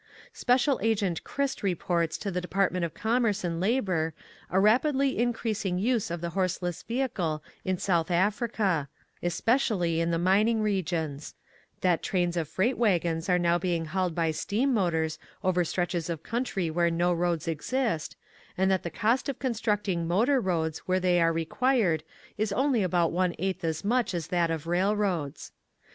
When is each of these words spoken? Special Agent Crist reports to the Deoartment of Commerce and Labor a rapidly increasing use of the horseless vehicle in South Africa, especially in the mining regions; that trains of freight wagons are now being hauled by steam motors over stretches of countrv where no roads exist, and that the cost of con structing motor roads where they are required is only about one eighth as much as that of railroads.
Special 0.33 0.79
Agent 0.81 1.23
Crist 1.23 1.61
reports 1.61 2.17
to 2.17 2.31
the 2.31 2.41
Deoartment 2.41 2.83
of 2.83 2.95
Commerce 2.95 3.43
and 3.43 3.59
Labor 3.59 4.15
a 4.49 4.59
rapidly 4.59 5.19
increasing 5.19 5.77
use 5.77 6.09
of 6.09 6.21
the 6.21 6.31
horseless 6.31 6.81
vehicle 6.81 7.43
in 7.63 7.77
South 7.77 8.09
Africa, 8.09 8.89
especially 9.21 10.01
in 10.01 10.09
the 10.09 10.17
mining 10.17 10.63
regions; 10.63 11.35
that 11.81 12.01
trains 12.01 12.35
of 12.35 12.49
freight 12.49 12.79
wagons 12.79 13.29
are 13.29 13.37
now 13.37 13.59
being 13.59 13.85
hauled 13.85 14.15
by 14.15 14.31
steam 14.31 14.73
motors 14.73 15.19
over 15.43 15.63
stretches 15.63 16.09
of 16.09 16.23
countrv 16.23 16.71
where 16.71 16.89
no 16.89 17.13
roads 17.13 17.47
exist, 17.47 18.15
and 18.57 18.71
that 18.71 18.81
the 18.81 18.89
cost 18.89 19.29
of 19.29 19.37
con 19.37 19.51
structing 19.53 20.07
motor 20.07 20.41
roads 20.41 20.79
where 20.87 20.99
they 20.99 21.21
are 21.21 21.31
required 21.31 22.03
is 22.39 22.51
only 22.53 22.81
about 22.81 23.11
one 23.11 23.35
eighth 23.37 23.63
as 23.63 23.85
much 23.85 24.15
as 24.15 24.29
that 24.29 24.49
of 24.49 24.65
railroads. 24.65 25.51